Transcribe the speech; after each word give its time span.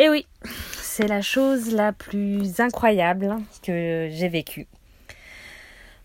Et 0.00 0.08
oui, 0.08 0.26
c'est 0.76 1.08
la 1.08 1.22
chose 1.22 1.74
la 1.74 1.92
plus 1.92 2.60
incroyable 2.60 3.36
que 3.64 4.08
j'ai 4.12 4.28
vécue. 4.28 4.68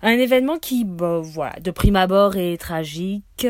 Un 0.00 0.12
événement 0.12 0.58
qui, 0.58 0.86
bah, 0.86 1.20
voilà, 1.22 1.60
de 1.60 1.70
prime 1.70 1.96
abord 1.96 2.36
est 2.36 2.56
tragique, 2.58 3.46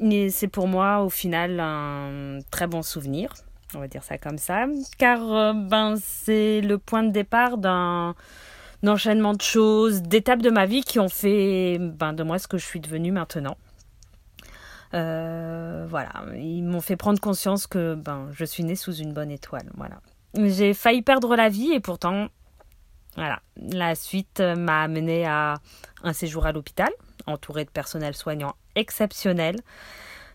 mais 0.00 0.30
c'est 0.30 0.48
pour 0.48 0.68
moi 0.68 1.02
au 1.02 1.10
final 1.10 1.60
un 1.60 2.38
très 2.50 2.66
bon 2.66 2.80
souvenir, 2.80 3.34
on 3.74 3.80
va 3.80 3.88
dire 3.88 4.02
ça 4.02 4.16
comme 4.16 4.38
ça, 4.38 4.64
car 4.96 5.20
euh, 5.30 5.52
ben 5.52 5.96
c'est 6.02 6.62
le 6.62 6.78
point 6.78 7.02
de 7.02 7.10
départ 7.10 7.58
d'un 7.58 8.14
enchaînement 8.86 9.34
de 9.34 9.42
choses, 9.42 10.00
d'étapes 10.00 10.40
de 10.40 10.50
ma 10.50 10.64
vie 10.64 10.82
qui 10.82 10.98
ont 10.98 11.10
fait 11.10 11.76
ben, 11.78 12.14
de 12.14 12.22
moi 12.22 12.38
ce 12.38 12.48
que 12.48 12.56
je 12.56 12.64
suis 12.64 12.80
devenue 12.80 13.12
maintenant. 13.12 13.58
Euh, 14.94 15.86
voilà, 15.88 16.10
ils 16.34 16.62
m'ont 16.62 16.80
fait 16.80 16.96
prendre 16.96 17.20
conscience 17.20 17.66
que 17.66 17.94
ben, 17.94 18.28
je 18.32 18.44
suis 18.44 18.64
née 18.64 18.76
sous 18.76 18.94
une 18.94 19.12
bonne 19.12 19.30
étoile. 19.30 19.70
Voilà. 19.76 20.00
J'ai 20.34 20.74
failli 20.74 21.02
perdre 21.02 21.34
la 21.36 21.48
vie 21.48 21.72
et 21.72 21.80
pourtant, 21.80 22.28
voilà, 23.16 23.40
la 23.56 23.94
suite 23.94 24.40
m'a 24.40 24.82
amené 24.82 25.26
à 25.26 25.54
un 26.02 26.12
séjour 26.12 26.46
à 26.46 26.52
l'hôpital, 26.52 26.90
entouré 27.26 27.64
de 27.64 27.70
personnel 27.70 28.14
soignant 28.14 28.54
exceptionnel. 28.74 29.60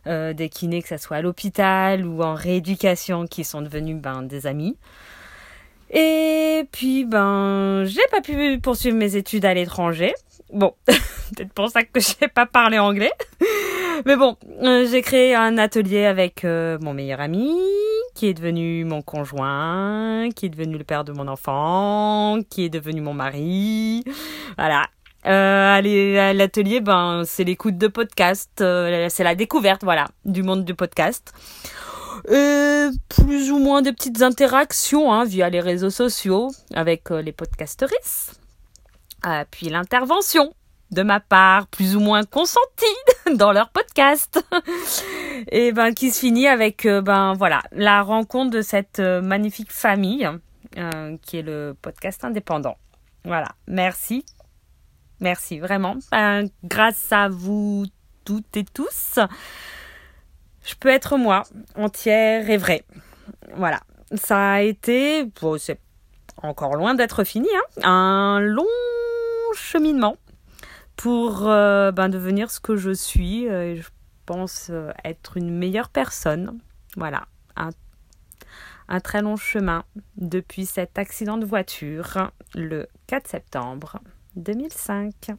Euh, 0.07 0.31
des 0.31 0.47
kinés, 0.47 0.81
que 0.81 0.87
ce 0.87 0.97
soit 0.97 1.17
à 1.17 1.21
l'hôpital 1.21 2.05
ou 2.05 2.23
en 2.23 2.33
rééducation, 2.33 3.27
qui 3.27 3.43
sont 3.43 3.61
devenus 3.61 3.97
ben, 3.97 4.23
des 4.23 4.47
amis. 4.47 4.77
Et 5.89 6.63
puis, 6.71 7.03
ben, 7.03 7.83
j'ai 7.85 8.07
pas 8.09 8.21
pu 8.21 8.57
poursuivre 8.61 8.95
mes 8.95 9.17
études 9.17 9.43
à 9.43 9.53
l'étranger. 9.53 10.13
Bon, 10.53 10.75
peut-être 10.85 11.51
pour 11.53 11.69
ça 11.69 11.83
que 11.83 11.99
je 11.99 12.13
n'ai 12.21 12.29
pas 12.29 12.45
parlé 12.45 12.79
anglais. 12.79 13.11
Mais 14.05 14.15
bon, 14.15 14.37
euh, 14.61 14.85
j'ai 14.89 15.01
créé 15.01 15.35
un 15.35 15.57
atelier 15.57 16.05
avec 16.05 16.45
euh, 16.45 16.77
mon 16.81 16.93
meilleur 16.93 17.19
ami, 17.19 17.55
qui 18.15 18.27
est 18.27 18.33
devenu 18.33 18.85
mon 18.85 19.01
conjoint, 19.01 20.29
qui 20.35 20.45
est 20.45 20.49
devenu 20.49 20.77
le 20.77 20.83
père 20.83 21.03
de 21.03 21.11
mon 21.11 21.27
enfant, 21.27 22.39
qui 22.49 22.65
est 22.65 22.69
devenu 22.69 23.01
mon 23.01 23.13
mari. 23.13 24.03
Voilà. 24.57 24.87
Euh, 25.25 25.75
à 25.75 26.33
l'atelier, 26.33 26.79
ben, 26.79 27.23
c'est 27.25 27.43
l'écoute 27.43 27.77
de 27.77 27.87
podcast, 27.87 28.61
euh, 28.61 29.07
c'est 29.09 29.23
la 29.23 29.35
découverte, 29.35 29.83
voilà, 29.83 30.07
du 30.25 30.43
monde 30.43 30.63
du 30.63 30.73
podcast. 30.73 31.33
Et 32.29 32.87
plus 33.09 33.51
ou 33.51 33.59
moins 33.59 33.81
de 33.81 33.91
petites 33.91 34.21
interactions 34.21 35.11
hein, 35.13 35.25
via 35.25 35.49
les 35.49 35.59
réseaux 35.59 35.89
sociaux 35.89 36.49
avec 36.73 37.09
les 37.09 37.31
podcasteristes. 37.31 38.39
puis 39.51 39.69
l'intervention 39.69 40.53
de 40.91 41.03
ma 41.03 41.19
part, 41.19 41.67
plus 41.67 41.95
ou 41.95 41.99
moins 41.99 42.23
consentie 42.23 42.85
dans 43.35 43.51
leur 43.51 43.69
podcast. 43.69 44.43
Et 45.51 45.71
ben 45.71 45.93
qui 45.93 46.11
se 46.11 46.19
finit 46.19 46.47
avec 46.47 46.85
euh, 46.85 47.01
ben 47.01 47.33
voilà, 47.33 47.61
la 47.71 48.01
rencontre 48.01 48.51
de 48.51 48.61
cette 48.61 48.99
euh, 48.99 49.21
magnifique 49.21 49.71
famille 49.71 50.29
euh, 50.77 51.17
qui 51.21 51.37
est 51.37 51.41
le 51.41 51.75
podcast 51.81 52.23
indépendant. 52.23 52.77
Voilà, 53.25 53.49
merci. 53.67 54.25
Merci 55.19 55.59
vraiment. 55.59 55.95
Ben, 56.11 56.47
grâce 56.63 57.11
à 57.11 57.27
vous 57.27 57.85
toutes 58.23 58.55
et 58.55 58.63
tous, 58.63 59.19
je 60.63 60.75
peux 60.75 60.89
être 60.89 61.17
moi, 61.17 61.43
entière 61.75 62.49
et 62.49 62.57
vraie. 62.57 62.83
Voilà. 63.55 63.79
Ça 64.13 64.51
a 64.51 64.61
été, 64.61 65.25
bon, 65.41 65.57
c'est 65.57 65.79
encore 66.41 66.75
loin 66.75 66.93
d'être 66.93 67.23
fini, 67.23 67.49
hein, 67.55 67.83
un 67.83 68.39
long 68.39 68.65
cheminement 69.53 70.15
pour 70.97 71.47
euh, 71.47 71.91
ben, 71.91 72.09
devenir 72.09 72.51
ce 72.51 72.59
que 72.59 72.75
je 72.75 72.91
suis. 72.91 73.47
Euh, 73.47 73.75
je 73.75 73.87
pense 74.25 74.67
euh, 74.69 74.91
être 75.05 75.37
une 75.37 75.55
meilleure 75.55 75.89
personne. 75.89 76.59
Voilà, 76.97 77.27
un, 77.55 77.69
un 78.89 78.99
très 78.99 79.21
long 79.21 79.37
chemin 79.37 79.85
depuis 80.17 80.65
cet 80.65 80.97
accident 80.99 81.37
de 81.37 81.45
voiture 81.45 82.31
le 82.55 82.87
4 83.05 83.27
septembre 83.27 83.99
2005. 84.35 85.31